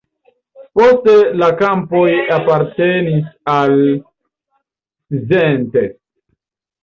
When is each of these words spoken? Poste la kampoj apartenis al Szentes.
Poste 0.79 1.11
la 1.41 1.49
kampoj 1.59 2.05
apartenis 2.37 3.29
al 3.55 3.77
Szentes. 5.33 5.93